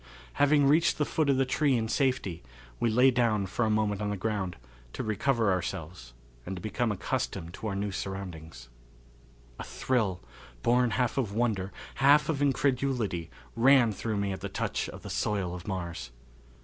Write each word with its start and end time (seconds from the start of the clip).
Having 0.41 0.65
reached 0.65 0.97
the 0.97 1.05
foot 1.05 1.29
of 1.29 1.37
the 1.37 1.45
tree 1.45 1.77
in 1.77 1.87
safety, 1.87 2.41
we 2.79 2.89
lay 2.89 3.11
down 3.11 3.45
for 3.45 3.65
a 3.65 3.69
moment 3.69 4.01
on 4.01 4.09
the 4.09 4.17
ground 4.17 4.55
to 4.93 5.03
recover 5.03 5.51
ourselves 5.51 6.13
and 6.43 6.55
to 6.55 6.59
become 6.59 6.91
accustomed 6.91 7.53
to 7.53 7.67
our 7.67 7.75
new 7.75 7.91
surroundings. 7.91 8.67
A 9.59 9.63
thrill, 9.63 10.19
born 10.63 10.89
half 10.89 11.19
of 11.19 11.33
wonder, 11.35 11.71
half 12.01 12.29
of 12.29 12.41
incredulity, 12.41 13.29
ran 13.55 13.91
through 13.91 14.17
me 14.17 14.31
at 14.33 14.41
the 14.41 14.49
touch 14.49 14.89
of 14.89 15.03
the 15.03 15.11
soil 15.11 15.53
of 15.53 15.67
Mars. 15.67 16.09